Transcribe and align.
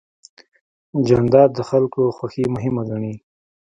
جانداد 1.07 1.49
د 1.55 1.59
خلکو 1.69 2.01
خوښي 2.17 2.45
مهمه 2.55 2.81
ګڼي. 2.89 3.13